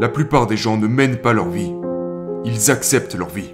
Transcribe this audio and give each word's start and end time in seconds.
la 0.00 0.08
plupart 0.08 0.46
des 0.46 0.56
gens 0.56 0.78
ne 0.78 0.86
mènent 0.86 1.18
pas 1.18 1.34
leur 1.34 1.50
vie. 1.50 1.74
Ils 2.46 2.70
acceptent 2.70 3.14
leur 3.14 3.28
vie. 3.28 3.52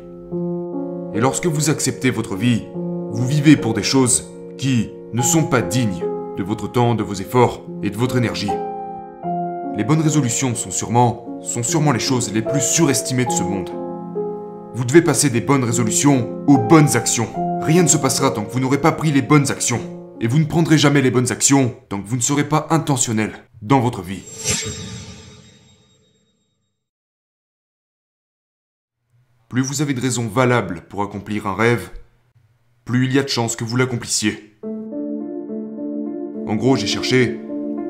Et 1.13 1.21
lorsque 1.21 1.47
vous 1.47 1.71
acceptez 1.71 2.11
votre 2.11 2.37
vie, 2.37 2.63
vous 3.11 3.27
vivez 3.27 3.57
pour 3.57 3.75
des 3.75 3.83
choses 3.83 4.31
qui 4.57 4.91
ne 5.13 5.23
sont 5.23 5.43
pas 5.43 5.61
dignes 5.61 6.05
de 6.39 6.45
votre 6.45 6.71
temps, 6.71 6.95
de 6.95 7.03
vos 7.03 7.15
efforts 7.15 7.63
et 7.83 7.91
de 7.91 7.97
votre 7.97 8.17
énergie. 8.17 8.53
Les 9.77 9.83
bonnes 9.83 10.01
résolutions 10.01 10.55
sont 10.55 10.71
sûrement, 10.71 11.41
sont 11.43 11.65
sûrement 11.65 11.91
les 11.91 11.99
choses 11.99 12.33
les 12.33 12.43
plus 12.43 12.61
surestimées 12.61 13.25
de 13.25 13.33
ce 13.33 13.43
monde. 13.43 13.71
Vous 14.73 14.85
devez 14.85 15.03
passer 15.03 15.31
des 15.31 15.41
bonnes 15.41 15.65
résolutions 15.65 16.45
aux 16.47 16.59
bonnes 16.59 16.97
actions. 16.97 17.29
Rien 17.63 17.83
ne 17.83 17.89
se 17.89 17.97
passera 17.97 18.31
tant 18.31 18.45
que 18.45 18.53
vous 18.53 18.61
n'aurez 18.61 18.81
pas 18.81 18.93
pris 18.93 19.11
les 19.11 19.23
bonnes 19.23 19.51
actions. 19.51 19.81
Et 20.21 20.29
vous 20.29 20.39
ne 20.39 20.45
prendrez 20.45 20.79
jamais 20.79 21.03
les 21.03 21.11
bonnes 21.11 21.33
actions 21.33 21.75
tant 21.89 22.01
que 22.01 22.07
vous 22.07 22.17
ne 22.17 22.23
serez 22.23 22.45
pas 22.45 22.69
intentionnel 22.71 23.33
dans 23.63 23.81
votre 23.81 24.01
vie. 24.01 24.23
Plus 29.57 29.63
vous 29.63 29.81
avez 29.81 29.95
de 29.95 30.03
raisons 30.03 30.27
valables 30.29 30.83
pour 30.87 31.01
accomplir 31.01 31.47
un 31.47 31.55
rêve, 31.55 31.89
plus 32.85 33.07
il 33.07 33.15
y 33.15 33.19
a 33.19 33.23
de 33.23 33.29
chances 33.29 33.57
que 33.57 33.65
vous 33.65 33.77
l'accomplissiez. 33.77 34.55
En 36.47 36.57
gros, 36.57 36.77
j'ai 36.77 36.87
cherché 36.87 37.41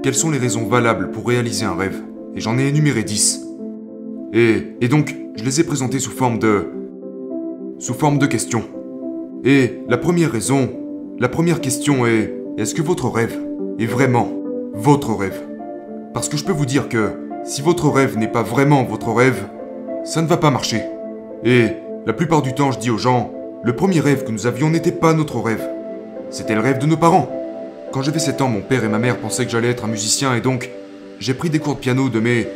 quelles 0.00 0.14
sont 0.14 0.30
les 0.30 0.38
raisons 0.38 0.68
valables 0.68 1.10
pour 1.10 1.26
réaliser 1.26 1.64
un 1.64 1.74
rêve, 1.74 2.00
et 2.36 2.40
j'en 2.40 2.56
ai 2.56 2.68
énuméré 2.68 3.02
10. 3.02 3.44
Et, 4.32 4.76
et 4.80 4.86
donc, 4.86 5.16
je 5.34 5.42
les 5.42 5.58
ai 5.58 5.64
présentées 5.64 5.98
sous 5.98 6.12
forme 6.12 6.38
de... 6.38 6.70
sous 7.80 7.94
forme 7.94 8.20
de 8.20 8.26
questions. 8.26 8.62
Et 9.42 9.80
la 9.88 9.98
première 9.98 10.30
raison, 10.30 10.70
la 11.18 11.28
première 11.28 11.60
question 11.60 12.06
est, 12.06 12.32
est-ce 12.58 12.76
que 12.76 12.82
votre 12.82 13.08
rêve 13.08 13.44
est 13.80 13.86
vraiment 13.86 14.30
votre 14.72 15.12
rêve? 15.14 15.42
Parce 16.14 16.28
que 16.28 16.36
je 16.36 16.44
peux 16.44 16.52
vous 16.52 16.64
dire 16.64 16.88
que 16.88 17.10
si 17.42 17.60
votre 17.60 17.88
rêve 17.88 18.16
n'est 18.16 18.30
pas 18.30 18.44
vraiment 18.44 18.84
votre 18.84 19.10
rêve, 19.10 19.48
ça 20.04 20.22
ne 20.22 20.28
va 20.28 20.36
pas 20.36 20.52
marcher. 20.52 20.84
Et 21.44 21.68
la 22.06 22.12
plupart 22.12 22.42
du 22.42 22.54
temps, 22.54 22.72
je 22.72 22.78
dis 22.78 22.90
aux 22.90 22.98
gens, 22.98 23.30
le 23.62 23.74
premier 23.74 24.00
rêve 24.00 24.24
que 24.24 24.30
nous 24.30 24.46
avions 24.46 24.70
n'était 24.70 24.92
pas 24.92 25.12
notre 25.12 25.40
rêve. 25.40 25.68
C'était 26.30 26.54
le 26.54 26.60
rêve 26.60 26.78
de 26.78 26.86
nos 26.86 26.96
parents. 26.96 27.28
Quand 27.92 28.02
j'avais 28.02 28.18
7 28.18 28.40
ans, 28.40 28.48
mon 28.48 28.60
père 28.60 28.84
et 28.84 28.88
ma 28.88 28.98
mère 28.98 29.18
pensaient 29.18 29.44
que 29.44 29.50
j'allais 29.50 29.70
être 29.70 29.84
un 29.84 29.88
musicien 29.88 30.34
et 30.34 30.40
donc 30.40 30.70
j'ai 31.18 31.34
pris 31.34 31.50
des 31.50 31.58
cours 31.58 31.74
de 31.74 31.80
piano 31.80 32.08
de 32.08 32.20
mes 32.20 32.48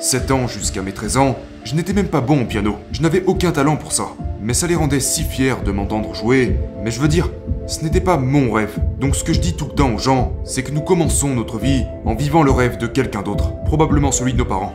7 0.00 0.30
ans 0.30 0.46
jusqu'à 0.46 0.82
mes 0.82 0.92
13 0.92 1.16
ans. 1.16 1.36
Je 1.64 1.74
n'étais 1.74 1.92
même 1.92 2.08
pas 2.08 2.20
bon 2.20 2.42
au 2.42 2.44
piano. 2.44 2.76
Je 2.92 3.02
n'avais 3.02 3.22
aucun 3.26 3.52
talent 3.52 3.76
pour 3.76 3.92
ça. 3.92 4.08
Mais 4.40 4.52
ça 4.52 4.66
les 4.66 4.74
rendait 4.74 5.00
si 5.00 5.22
fiers 5.22 5.62
de 5.64 5.72
m'entendre 5.72 6.14
jouer. 6.14 6.56
Mais 6.82 6.90
je 6.90 7.00
veux 7.00 7.08
dire, 7.08 7.30
ce 7.66 7.82
n'était 7.82 8.00
pas 8.00 8.18
mon 8.18 8.52
rêve. 8.52 8.78
Donc 9.00 9.16
ce 9.16 9.24
que 9.24 9.32
je 9.32 9.40
dis 9.40 9.54
tout 9.54 9.66
le 9.66 9.74
temps 9.74 9.94
aux 9.94 9.98
gens, 9.98 10.32
c'est 10.44 10.62
que 10.62 10.72
nous 10.72 10.82
commençons 10.82 11.34
notre 11.34 11.58
vie 11.58 11.84
en 12.04 12.14
vivant 12.14 12.42
le 12.42 12.50
rêve 12.50 12.76
de 12.76 12.86
quelqu'un 12.86 13.22
d'autre. 13.22 13.54
Probablement 13.64 14.12
celui 14.12 14.34
de 14.34 14.38
nos 14.38 14.44
parents. 14.44 14.74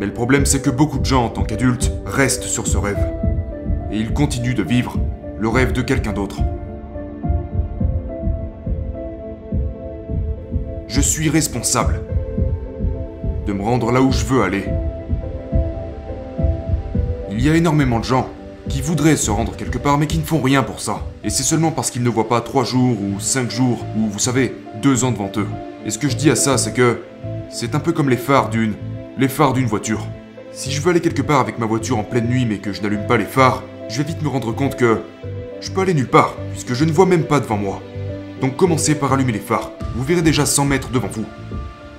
Mais 0.00 0.06
le 0.06 0.14
problème, 0.14 0.46
c'est 0.46 0.62
que 0.62 0.70
beaucoup 0.70 0.98
de 0.98 1.04
gens, 1.04 1.26
en 1.26 1.28
tant 1.28 1.42
qu'adultes, 1.42 1.92
restent 2.06 2.44
sur 2.44 2.66
ce 2.66 2.78
rêve. 2.78 3.06
Et 3.92 3.98
ils 3.98 4.14
continuent 4.14 4.54
de 4.54 4.62
vivre 4.62 4.96
le 5.38 5.46
rêve 5.46 5.72
de 5.72 5.82
quelqu'un 5.82 6.14
d'autre. 6.14 6.38
Je 10.88 11.02
suis 11.02 11.28
responsable 11.28 12.00
de 13.46 13.52
me 13.52 13.62
rendre 13.62 13.92
là 13.92 14.00
où 14.00 14.10
je 14.10 14.24
veux 14.24 14.42
aller. 14.42 14.64
Il 17.30 17.44
y 17.44 17.50
a 17.50 17.54
énormément 17.54 17.98
de 17.98 18.04
gens 18.04 18.26
qui 18.70 18.80
voudraient 18.80 19.16
se 19.16 19.30
rendre 19.30 19.54
quelque 19.54 19.78
part 19.78 19.98
mais 19.98 20.06
qui 20.06 20.16
ne 20.16 20.24
font 20.24 20.40
rien 20.40 20.62
pour 20.62 20.80
ça. 20.80 21.00
Et 21.24 21.28
c'est 21.28 21.42
seulement 21.42 21.72
parce 21.72 21.90
qu'ils 21.90 22.02
ne 22.02 22.08
voient 22.08 22.28
pas 22.28 22.40
3 22.40 22.64
jours 22.64 22.96
ou 23.02 23.20
5 23.20 23.50
jours 23.50 23.84
ou 23.98 24.08
vous 24.08 24.18
savez, 24.18 24.54
2 24.80 25.04
ans 25.04 25.12
devant 25.12 25.30
eux. 25.36 25.48
Et 25.84 25.90
ce 25.90 25.98
que 25.98 26.08
je 26.08 26.16
dis 26.16 26.30
à 26.30 26.36
ça, 26.36 26.56
c'est 26.56 26.72
que 26.72 27.00
c'est 27.50 27.74
un 27.74 27.80
peu 27.80 27.92
comme 27.92 28.08
les 28.08 28.16
phares 28.16 28.48
d'une 28.48 28.74
les 29.20 29.28
phares 29.28 29.52
d'une 29.52 29.66
voiture. 29.66 30.06
Si 30.50 30.72
je 30.72 30.80
veux 30.80 30.88
aller 30.88 31.02
quelque 31.02 31.20
part 31.20 31.40
avec 31.40 31.58
ma 31.58 31.66
voiture 31.66 31.98
en 31.98 32.04
pleine 32.04 32.26
nuit 32.26 32.46
mais 32.46 32.56
que 32.56 32.72
je 32.72 32.80
n'allume 32.80 33.06
pas 33.06 33.18
les 33.18 33.26
phares, 33.26 33.62
je 33.90 33.98
vais 33.98 34.08
vite 34.08 34.22
me 34.22 34.28
rendre 34.28 34.50
compte 34.52 34.76
que 34.76 35.02
je 35.60 35.70
peux 35.70 35.82
aller 35.82 35.92
nulle 35.92 36.08
part, 36.08 36.36
puisque 36.52 36.72
je 36.72 36.86
ne 36.86 36.90
vois 36.90 37.04
même 37.04 37.24
pas 37.24 37.38
devant 37.38 37.58
moi. 37.58 37.82
Donc 38.40 38.56
commencez 38.56 38.94
par 38.94 39.12
allumer 39.12 39.32
les 39.32 39.38
phares. 39.38 39.72
Vous 39.94 40.04
verrez 40.04 40.22
déjà 40.22 40.46
100 40.46 40.64
mètres 40.64 40.88
devant 40.88 41.08
vous. 41.08 41.26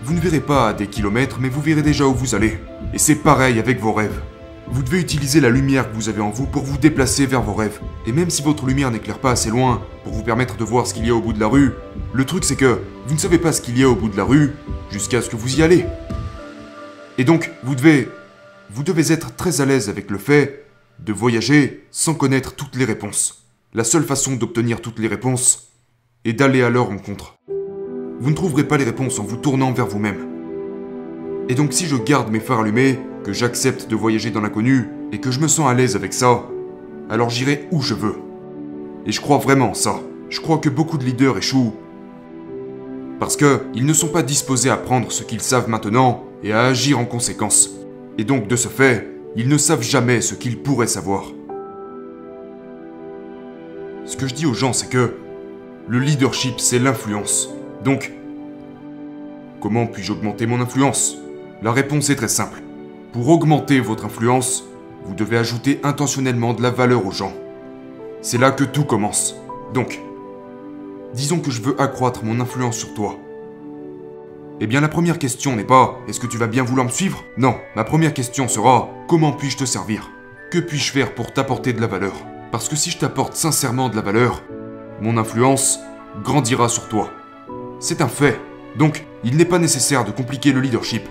Vous 0.02 0.16
ne 0.16 0.20
verrez 0.20 0.40
pas 0.40 0.70
à 0.70 0.74
des 0.74 0.88
kilomètres, 0.88 1.38
mais 1.40 1.50
vous 1.50 1.62
verrez 1.62 1.84
déjà 1.84 2.08
où 2.08 2.14
vous 2.16 2.34
allez. 2.34 2.58
Et 2.92 2.98
c'est 2.98 3.14
pareil 3.14 3.60
avec 3.60 3.80
vos 3.80 3.94
rêves. 3.94 4.20
Vous 4.72 4.82
devez 4.82 5.00
utiliser 5.00 5.42
la 5.42 5.52
lumière 5.52 5.92
que 5.92 5.96
vous 5.96 6.10
avez 6.10 6.22
en 6.22 6.32
vous 6.32 6.48
pour 6.48 6.64
vous 6.64 6.80
déplacer 6.80 7.28
vers 7.28 7.44
vos 7.44 7.54
rêves. 7.54 7.82
Et 8.08 8.14
même 8.14 8.32
si 8.32 8.42
votre 8.42 8.66
lumière 8.66 8.90
n'éclaire 8.90 9.20
pas 9.20 9.32
assez 9.32 9.52
loin 9.52 9.84
pour 10.04 10.14
vous 10.14 10.24
permettre 10.24 10.58
de 10.58 10.64
voir 10.64 10.88
ce 10.88 10.96
qu'il 10.96 11.06
y 11.06 11.12
a 11.12 11.16
au 11.16 11.22
bout 11.22 11.34
de 11.34 11.40
la 11.40 11.48
rue, 11.48 11.74
le 12.14 12.26
truc 12.26 12.44
c'est 12.44 12.56
que 12.56 12.80
vous 13.06 13.14
ne 13.14 13.20
savez 13.20 13.38
pas 13.38 13.52
ce 13.52 13.62
qu'il 13.62 13.78
y 13.78 13.84
a 13.84 13.90
au 13.90 13.96
bout 13.96 14.10
de 14.10 14.18
la 14.18 14.24
rue 14.24 14.54
jusqu'à 14.90 15.22
ce 15.22 15.30
que 15.30 15.36
vous 15.36 15.60
y 15.60 15.62
allez. 15.62 15.86
Et 17.18 17.24
donc, 17.24 17.52
vous 17.64 17.76
devez. 17.76 18.10
Vous 18.70 18.84
devez 18.84 19.12
être 19.12 19.36
très 19.36 19.60
à 19.62 19.66
l'aise 19.66 19.90
avec 19.90 20.10
le 20.10 20.18
fait 20.18 20.66
de 21.00 21.12
voyager 21.12 21.86
sans 21.92 22.14
connaître 22.14 22.56
toutes 22.56 22.76
les 22.76 22.86
réponses. 22.86 23.46
La 23.74 23.84
seule 23.84 24.04
façon 24.04 24.36
d'obtenir 24.36 24.82
toutes 24.82 25.00
les 25.00 25.08
réponses 25.08 25.70
est 26.26 26.34
d'aller 26.34 26.62
à 26.62 26.70
leur 26.70 26.88
rencontre. 26.88 27.38
Vous 28.20 28.30
ne 28.30 28.36
trouverez 28.36 28.66
pas 28.66 28.78
les 28.78 28.86
réponses 28.86 29.20
en 29.20 29.24
vous 29.24 29.38
tournant 29.38 29.74
vers 29.74 29.88
vous-même. 29.88 30.28
Et 31.50 31.56
donc 31.56 31.74
si 31.74 31.86
je 31.86 31.96
garde 31.96 32.32
mes 32.32 32.40
phares 32.40 32.60
allumés, 32.62 33.00
que 33.24 33.34
j'accepte 33.34 33.90
de 33.90 33.96
voyager 33.96 34.30
dans 34.30 34.42
l'inconnu, 34.42 34.90
et 35.12 35.20
que 35.20 35.32
je 35.32 35.40
me 35.40 35.48
sens 35.48 35.70
à 35.70 35.74
l'aise 35.74 35.96
avec 35.96 36.14
ça, 36.14 36.48
alors 37.10 37.30
j'irai 37.30 37.68
où 37.72 37.82
je 37.82 37.94
veux. 37.94 38.16
Et 39.06 39.12
je 39.12 39.20
crois 39.20 39.38
vraiment 39.38 39.72
en 39.72 39.74
ça. 39.74 40.00
Je 40.30 40.40
crois 40.40 40.60
que 40.60 40.70
beaucoup 40.70 40.98
de 40.98 41.04
leaders 41.04 41.38
échouent 41.38 41.74
parce 43.20 43.38
qu'ils 43.38 43.86
ne 43.86 43.94
sont 43.94 44.08
pas 44.08 44.24
disposés 44.24 44.72
à 44.72 44.78
prendre 44.78 45.12
ce 45.12 45.22
qu'ils 45.22 45.42
savent 45.42 45.70
maintenant 45.70 46.26
et 46.44 46.54
à 46.54 46.64
agir 46.64 47.00
en 47.00 47.06
conséquence. 47.06 47.70
Et 48.18 48.24
donc, 48.24 48.48
de 48.48 48.56
ce 48.56 48.68
fait, 48.68 49.08
ils 49.36 49.48
ne 49.48 49.58
savent 49.58 49.84
jamais 49.84 50.22
ce 50.22 50.36
qu'ils 50.36 50.62
pourraient 50.62 50.88
savoir. 50.88 51.26
Ce 54.06 54.18
que 54.18 54.28
je 54.28 54.34
dis 54.34 54.46
aux 54.46 54.54
gens, 54.54 54.74
c'est 54.74 54.90
que 54.90 55.14
le 55.88 56.00
leadership, 56.00 56.60
c'est 56.60 56.80
l'influence. 56.80 57.50
Donc, 57.84 58.12
comment 59.62 59.88
puis-je 59.88 60.12
augmenter 60.12 60.46
mon 60.46 60.62
influence? 60.62 61.18
La 61.62 61.72
réponse 61.72 62.10
est 62.10 62.16
très 62.16 62.28
simple. 62.28 62.62
Pour 63.14 63.30
augmenter 63.30 63.80
votre 63.80 64.06
influence, 64.06 64.66
vous 65.06 65.16
devez 65.16 65.38
ajouter 65.38 65.80
intentionnellement 65.84 66.54
de 66.54 66.62
la 66.62 66.70
valeur 66.70 67.06
aux 67.06 67.12
gens. 67.12 67.34
C'est 68.22 68.38
là 68.38 68.52
que 68.52 68.64
tout 68.64 68.84
commence. 68.84 69.36
Donc, 69.74 70.00
disons 71.14 71.40
que 71.40 71.52
je 71.52 71.62
veux 71.62 71.80
accroître 71.80 72.24
mon 72.24 72.40
influence 72.40 72.78
sur 72.78 72.94
toi. 72.94 73.18
Eh 74.64 74.68
bien 74.68 74.80
la 74.80 74.90
première 74.90 75.18
question 75.18 75.56
n'est 75.56 75.64
pas 75.64 75.98
est-ce 76.08 76.20
que 76.20 76.28
tu 76.28 76.38
vas 76.38 76.46
bien 76.46 76.62
vouloir 76.62 76.86
me 76.86 76.92
suivre? 76.92 77.24
Non, 77.36 77.56
ma 77.76 77.84
première 77.84 78.14
question 78.14 78.48
sera 78.48 78.92
comment 79.08 79.32
puis-je 79.32 79.58
te 79.58 79.66
servir? 79.66 80.12
Que 80.52 80.60
puis-je 80.60 80.92
faire 80.92 81.16
pour 81.16 81.34
t'apporter 81.34 81.74
de 81.74 81.82
la 81.82 81.88
valeur? 81.88 82.14
Parce 82.52 82.70
que 82.70 82.76
si 82.76 82.92
je 82.92 83.00
t'apporte 83.00 83.34
sincèrement 83.34 83.90
de 83.90 83.96
la 83.96 84.04
valeur, 84.04 84.44
mon 85.02 85.18
influence 85.18 85.80
grandira 86.24 86.70
sur 86.70 86.88
toi. 86.90 87.10
C'est 87.80 88.02
un 88.02 88.08
fait. 88.08 88.40
Donc, 88.78 89.04
il 89.24 89.36
n'est 89.36 89.46
pas 89.46 89.58
nécessaire 89.58 90.06
de 90.06 90.12
compliquer 90.12 90.52
le 90.52 90.62
leadership. 90.62 91.10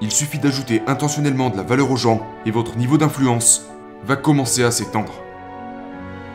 Il 0.00 0.10
suffit 0.10 0.38
d'ajouter 0.38 0.80
intentionnellement 0.86 1.50
de 1.50 1.58
la 1.58 1.62
valeur 1.62 1.90
aux 1.90 1.96
gens 1.96 2.26
et 2.46 2.50
votre 2.50 2.78
niveau 2.78 2.96
d'influence 2.96 3.66
va 4.06 4.16
commencer 4.16 4.64
à 4.64 4.70
s'étendre. 4.70 5.12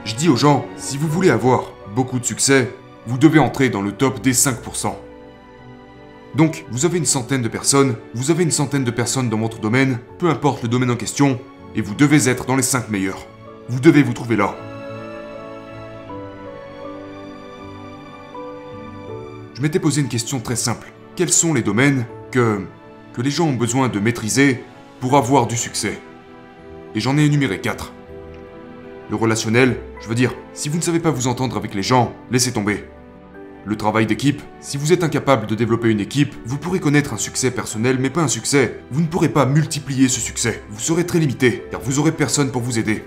Je 0.06 0.14
dis 0.14 0.30
aux 0.30 0.36
gens, 0.38 0.68
si 0.78 1.00
vous 1.00 1.08
voulez 1.08 1.32
avoir 1.32 1.72
beaucoup 1.96 2.20
de 2.20 2.26
succès, 2.26 2.72
vous 3.08 3.18
devez 3.18 3.40
entrer 3.40 3.70
dans 3.70 3.82
le 3.82 3.92
top 3.92 4.22
des 4.22 4.34
5%. 4.34 4.94
Donc, 6.36 6.66
vous 6.72 6.86
avez 6.86 6.98
une 6.98 7.06
centaine 7.06 7.42
de 7.42 7.50
personnes, 7.50 7.96
vous 8.14 8.32
avez 8.32 8.44
une 8.44 8.52
centaine 8.52 8.86
de 8.86 8.92
personnes 8.92 9.30
dans 9.30 9.38
votre 9.38 9.60
domaine, 9.60 10.00
peu 10.18 10.30
importe 10.30 10.64
le 10.64 10.70
domaine 10.70 10.92
en 10.92 10.96
question, 10.96 11.40
et 11.76 11.82
vous 11.82 11.94
devez 11.94 12.30
être 12.30 12.46
dans 12.46 12.56
les 12.56 12.64
5 12.64 12.90
meilleurs. 12.90 13.28
Vous 13.68 13.80
devez 13.80 14.02
vous 14.02 14.14
trouver 14.14 14.38
là. 14.38 14.56
Je 19.56 19.62
m'étais 19.62 19.80
posé 19.80 20.02
une 20.02 20.08
question 20.08 20.40
très 20.40 20.56
simple. 20.56 20.92
Quels 21.16 21.32
sont 21.32 21.54
les 21.54 21.62
domaines 21.62 22.06
que, 22.32 22.66
que 23.14 23.22
les 23.22 23.30
gens 23.30 23.48
ont 23.48 23.56
besoin 23.56 23.90
de 23.90 24.00
maîtriser 24.00 24.64
pour 25.02 25.18
avoir 25.18 25.48
du 25.48 25.58
succès? 25.58 26.00
Et 26.96 27.02
j'en 27.02 27.18
ai 27.18 27.26
énuméré 27.26 27.60
4. 27.60 27.94
Le 29.10 29.16
relationnel, 29.18 29.78
je 30.02 30.08
veux 30.08 30.16
dire, 30.16 30.34
si 30.54 30.70
vous 30.70 30.78
ne 30.78 30.82
savez 30.82 31.00
pas 31.02 31.12
vous 31.12 31.28
entendre 31.28 31.58
avec 31.58 31.74
les 31.74 31.84
gens, 31.84 32.14
laissez 32.32 32.54
tomber. 32.54 32.86
Le 33.64 33.78
travail 33.78 34.08
d'équipe, 34.08 34.42
si 34.60 34.78
vous 34.78 34.92
êtes 34.92 35.04
incapable 35.04 35.46
de 35.46 35.54
développer 35.54 35.90
une 35.90 36.00
équipe, 36.00 36.34
vous 36.46 36.58
pourrez 36.58 36.80
connaître 36.80 37.14
un 37.14 37.18
succès 37.18 37.52
personnel 37.52 37.98
mais 38.00 38.10
pas 38.10 38.24
un 38.24 38.28
succès. 38.28 38.80
Vous 38.90 39.02
ne 39.02 39.06
pourrez 39.06 39.30
pas 39.30 39.46
multiplier 39.46 40.08
ce 40.08 40.20
succès. 40.20 40.64
Vous 40.72 40.80
serez 40.80 41.06
très 41.06 41.20
limité, 41.20 41.66
car 41.70 41.80
vous 41.80 42.00
aurez 42.00 42.12
personne 42.12 42.52
pour 42.52 42.64
vous 42.64 42.80
aider. 42.80 43.04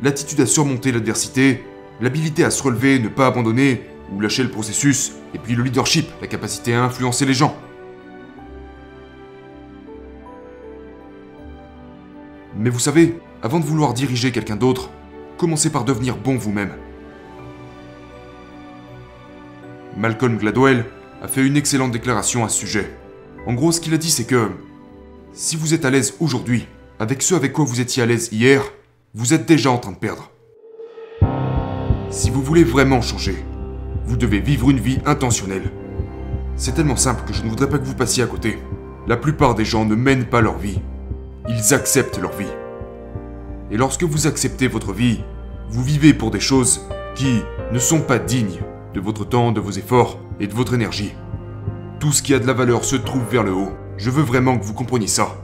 L'attitude 0.00 0.40
à 0.40 0.46
surmonter 0.46 0.92
l'adversité, 0.92 1.64
l'habilité 2.00 2.44
à 2.44 2.52
se 2.52 2.62
relever, 2.62 3.00
ne 3.00 3.08
pas 3.08 3.26
abandonner, 3.26 3.82
ou 4.12 4.20
lâcher 4.20 4.44
le 4.44 4.50
processus, 4.50 5.12
et 5.34 5.38
puis 5.38 5.56
le 5.56 5.64
leadership, 5.64 6.06
la 6.20 6.28
capacité 6.28 6.72
à 6.72 6.84
influencer 6.84 7.26
les 7.26 7.34
gens. 7.34 7.56
Mais 12.56 12.70
vous 12.70 12.78
savez, 12.78 13.18
avant 13.42 13.58
de 13.58 13.64
vouloir 13.64 13.92
diriger 13.92 14.30
quelqu'un 14.30 14.56
d'autre, 14.56 14.90
commencez 15.36 15.70
par 15.70 15.84
devenir 15.84 16.16
bon 16.16 16.36
vous-même. 16.36 16.74
Malcolm 19.96 20.38
Gladwell 20.38 20.84
a 21.22 21.28
fait 21.28 21.44
une 21.44 21.56
excellente 21.56 21.92
déclaration 21.92 22.44
à 22.44 22.48
ce 22.48 22.60
sujet. 22.60 22.90
En 23.46 23.54
gros, 23.54 23.72
ce 23.72 23.80
qu'il 23.80 23.94
a 23.94 23.98
dit, 23.98 24.10
c'est 24.10 24.24
que 24.24 24.50
Si 25.32 25.56
vous 25.56 25.74
êtes 25.74 25.84
à 25.84 25.90
l'aise 25.90 26.14
aujourd'hui, 26.18 26.66
avec 26.98 27.22
ce 27.22 27.34
avec 27.34 27.52
quoi 27.52 27.64
vous 27.64 27.80
étiez 27.80 28.02
à 28.02 28.06
l'aise 28.06 28.28
hier, 28.32 28.62
vous 29.14 29.32
êtes 29.32 29.46
déjà 29.46 29.70
en 29.70 29.78
train 29.78 29.92
de 29.92 29.96
perdre. 29.96 30.30
Si 32.10 32.30
vous 32.30 32.42
voulez 32.42 32.64
vraiment 32.64 33.00
changer, 33.00 33.36
vous 34.04 34.16
devez 34.16 34.40
vivre 34.40 34.70
une 34.70 34.80
vie 34.80 34.98
intentionnelle. 35.06 35.70
C'est 36.56 36.74
tellement 36.74 36.96
simple 36.96 37.22
que 37.26 37.32
je 37.32 37.44
ne 37.44 37.48
voudrais 37.48 37.68
pas 37.68 37.78
que 37.78 37.84
vous 37.84 37.94
passiez 37.94 38.24
à 38.24 38.26
côté. 38.26 38.58
La 39.06 39.16
plupart 39.16 39.54
des 39.54 39.64
gens 39.64 39.84
ne 39.84 39.94
mènent 39.94 40.26
pas 40.26 40.40
leur 40.40 40.58
vie. 40.58 40.80
Ils 41.48 41.74
acceptent 41.74 42.20
leur 42.20 42.36
vie. 42.36 42.52
Et 43.70 43.76
lorsque 43.76 44.02
vous 44.02 44.26
acceptez 44.26 44.66
votre 44.66 44.92
vie, 44.92 45.20
vous 45.68 45.82
vivez 45.84 46.12
pour 46.12 46.30
des 46.30 46.40
choses 46.40 46.80
qui 47.14 47.40
ne 47.72 47.78
sont 47.78 48.00
pas 48.00 48.18
dignes 48.18 48.60
de 48.94 49.00
votre 49.00 49.24
temps, 49.24 49.52
de 49.52 49.60
vos 49.60 49.70
efforts 49.70 50.18
et 50.40 50.46
de 50.46 50.54
votre 50.54 50.74
énergie. 50.74 51.14
Tout 51.98 52.12
ce 52.12 52.22
qui 52.22 52.34
a 52.34 52.38
de 52.38 52.46
la 52.46 52.52
valeur 52.52 52.84
se 52.84 52.96
trouve 52.96 53.24
vers 53.30 53.42
le 53.42 53.52
haut. 53.52 53.72
Je 53.96 54.10
veux 54.10 54.22
vraiment 54.22 54.58
que 54.58 54.64
vous 54.64 54.74
compreniez 54.74 55.06
ça. 55.06 55.36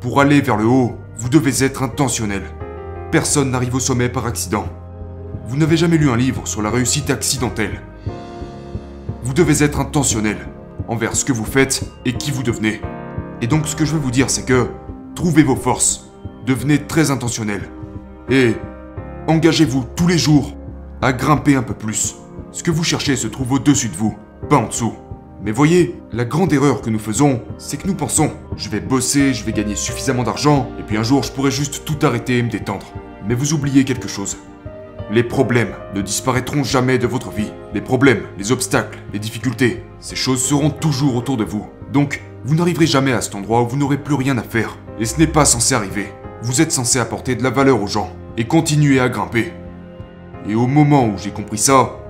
Pour 0.00 0.20
aller 0.20 0.40
vers 0.40 0.56
le 0.56 0.66
haut, 0.66 0.92
vous 1.16 1.28
devez 1.28 1.64
être 1.64 1.82
intentionnel. 1.82 2.42
Personne 3.10 3.50
n'arrive 3.50 3.74
au 3.74 3.80
sommet 3.80 4.08
par 4.08 4.26
accident. 4.26 4.66
Vous 5.46 5.56
n'avez 5.56 5.76
jamais 5.76 5.98
lu 5.98 6.10
un 6.10 6.16
livre 6.16 6.46
sur 6.46 6.62
la 6.62 6.70
réussite 6.70 7.10
accidentelle. 7.10 7.80
Vous 9.22 9.34
devez 9.34 9.62
être 9.64 9.80
intentionnel 9.80 10.36
envers 10.88 11.16
ce 11.16 11.24
que 11.24 11.32
vous 11.32 11.44
faites 11.44 11.84
et 12.04 12.14
qui 12.14 12.30
vous 12.30 12.42
devenez. 12.42 12.80
Et 13.40 13.46
donc 13.46 13.66
ce 13.66 13.76
que 13.76 13.84
je 13.84 13.94
veux 13.94 14.00
vous 14.00 14.10
dire, 14.10 14.30
c'est 14.30 14.44
que 14.44 14.68
trouvez 15.14 15.42
vos 15.42 15.56
forces, 15.56 16.10
devenez 16.46 16.86
très 16.86 17.10
intentionnel. 17.10 17.62
Et 18.28 18.54
engagez-vous 19.26 19.86
tous 19.96 20.06
les 20.06 20.18
jours 20.18 20.56
à 21.00 21.12
grimper 21.12 21.56
un 21.56 21.62
peu 21.62 21.74
plus. 21.74 22.16
Ce 22.52 22.62
que 22.62 22.70
vous 22.70 22.84
cherchez 22.84 23.16
se 23.16 23.28
trouve 23.28 23.52
au-dessus 23.52 23.88
de 23.88 23.96
vous, 23.96 24.14
pas 24.50 24.58
en 24.58 24.66
dessous. 24.66 24.92
Mais 25.42 25.52
voyez, 25.52 25.98
la 26.12 26.26
grande 26.26 26.52
erreur 26.52 26.82
que 26.82 26.90
nous 26.90 26.98
faisons, 26.98 27.40
c'est 27.56 27.78
que 27.78 27.86
nous 27.86 27.94
pensons, 27.94 28.30
je 28.58 28.68
vais 28.68 28.80
bosser, 28.80 29.32
je 29.32 29.42
vais 29.42 29.54
gagner 29.54 29.74
suffisamment 29.74 30.22
d'argent, 30.22 30.68
et 30.78 30.82
puis 30.82 30.98
un 30.98 31.02
jour 31.02 31.22
je 31.22 31.32
pourrai 31.32 31.50
juste 31.50 31.86
tout 31.86 31.96
arrêter 32.02 32.36
et 32.36 32.42
me 32.42 32.50
détendre. 32.50 32.92
Mais 33.26 33.34
vous 33.34 33.54
oubliez 33.54 33.84
quelque 33.84 34.06
chose. 34.06 34.36
Les 35.10 35.22
problèmes 35.22 35.72
ne 35.94 36.02
disparaîtront 36.02 36.62
jamais 36.62 36.98
de 36.98 37.06
votre 37.06 37.30
vie. 37.30 37.50
Les 37.72 37.80
problèmes, 37.80 38.24
les 38.36 38.52
obstacles, 38.52 38.98
les 39.14 39.18
difficultés, 39.18 39.82
ces 39.98 40.16
choses 40.16 40.42
seront 40.42 40.70
toujours 40.70 41.16
autour 41.16 41.38
de 41.38 41.44
vous. 41.44 41.66
Donc, 41.90 42.22
vous 42.44 42.54
n'arriverez 42.54 42.86
jamais 42.86 43.12
à 43.12 43.22
cet 43.22 43.34
endroit 43.34 43.62
où 43.62 43.66
vous 43.66 43.78
n'aurez 43.78 43.98
plus 43.98 44.14
rien 44.14 44.36
à 44.36 44.42
faire. 44.42 44.76
Et 45.00 45.06
ce 45.06 45.18
n'est 45.18 45.26
pas 45.26 45.46
censé 45.46 45.74
arriver. 45.74 46.12
Vous 46.42 46.60
êtes 46.60 46.72
censé 46.72 46.98
apporter 46.98 47.34
de 47.34 47.42
la 47.42 47.50
valeur 47.50 47.82
aux 47.82 47.86
gens 47.86 48.14
et 48.36 48.46
continuer 48.46 49.00
à 49.00 49.08
grimper. 49.08 49.54
Et 50.46 50.54
au 50.54 50.66
moment 50.66 51.06
où 51.06 51.16
j'ai 51.16 51.30
compris 51.30 51.58
ça, 51.58 52.01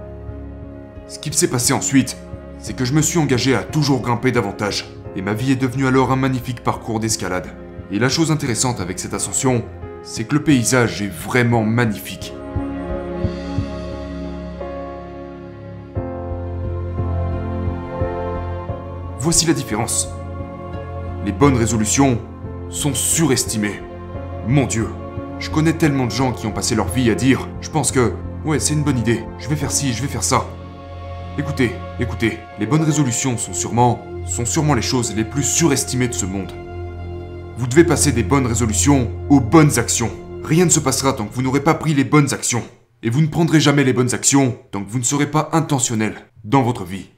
ce 1.13 1.19
qu'il 1.19 1.35
s'est 1.35 1.49
passé 1.49 1.75
ensuite, 1.75 2.17
c'est 2.59 2.75
que 2.75 2.87
je 2.87 2.95
me 2.95 3.03
suis 3.03 3.19
engagé 3.19 3.55
à 3.55 3.63
toujours 3.63 4.01
grimper 4.01 4.33
davantage. 4.33 4.87
Et 5.15 5.21
ma 5.21 5.35
vie 5.35 5.53
est 5.53 5.57
devenue 5.57 5.87
alors 5.87 6.11
un 6.11 6.17
magnifique 6.17 6.63
parcours 6.63 7.01
d'escalade. 7.01 7.49
Et 7.91 7.99
la 7.99 8.09
chose 8.09 8.31
intéressante 8.31 8.81
avec 8.81 8.99
cette 8.99 9.13
ascension, 9.13 9.63
c'est 10.03 10.25
que 10.25 10.37
le 10.37 10.43
paysage 10.43 11.03
est 11.03 11.13
vraiment 11.13 11.65
magnifique. 11.65 12.33
Voici 19.19 19.45
la 19.45 19.53
différence. 19.53 20.09
Les 21.27 21.33
bonnes 21.33 21.59
résolutions 21.59 22.23
sont 22.71 22.95
surestimées. 22.95 23.83
Mon 24.49 24.65
Dieu, 24.65 24.89
je 25.41 25.51
connais 25.51 25.75
tellement 25.75 26.07
de 26.07 26.11
gens 26.11 26.33
qui 26.33 26.47
ont 26.47 26.53
passé 26.53 26.75
leur 26.75 26.89
vie 26.89 27.11
à 27.11 27.15
dire 27.15 27.51
Je 27.61 27.69
pense 27.69 27.93
que, 27.93 28.15
ouais, 28.47 28.59
c'est 28.59 28.73
une 28.73 28.83
bonne 28.83 28.99
idée, 28.99 29.23
je 29.39 29.51
vais 29.51 29.57
faire 29.57 29.73
ci, 29.73 29.93
je 29.93 30.01
vais 30.01 30.09
faire 30.09 30.25
ça. 30.25 30.47
Écoutez, 31.39 31.73
écoutez, 31.99 32.39
les 32.59 32.67
bonnes 32.67 32.83
résolutions 32.83 33.39
sont 33.39 33.55
sûrement, 33.55 34.05
sont 34.27 34.45
sûrement 34.45 34.75
les 34.75 34.83
choses 34.83 35.17
les 35.17 35.25
plus 35.25 35.43
surestimées 35.43 36.09
de 36.09 36.13
ce 36.13 36.27
monde. 36.27 36.53
Vous 37.57 37.67
devez 37.67 37.85
passer 37.85 38.13
des 38.13 38.23
bonnes 38.23 38.47
résolutions 38.47 39.11
aux 39.31 39.41
bonnes 39.41 39.79
actions. 39.79 40.11
Rien 40.45 40.67
ne 40.67 40.71
se 40.71 40.79
passera 40.79 41.15
tant 41.15 41.25
que 41.25 41.33
vous 41.33 41.41
n'aurez 41.41 41.65
pas 41.65 41.73
pris 41.73 41.95
les 41.95 42.05
bonnes 42.05 42.35
actions. 42.35 42.63
Et 43.03 43.09
vous 43.09 43.23
ne 43.23 43.29
prendrez 43.29 43.61
jamais 43.61 43.83
les 43.83 43.95
bonnes 43.95 44.13
actions 44.13 44.59
tant 44.73 44.85
que 44.85 44.91
vous 44.91 44.99
ne 44.99 45.05
serez 45.05 45.31
pas 45.31 45.49
intentionnel 45.53 46.17
dans 46.45 46.63
votre 46.63 46.85
vie. 46.85 47.12